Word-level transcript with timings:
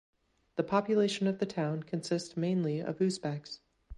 The 0.55 0.63
population 0.63 1.27
of 1.27 1.37
the 1.37 1.45
town 1.45 1.83
consists 1.83 2.31
of 2.31 2.37
mainly 2.37 2.79
Uzbeks. 2.79 3.59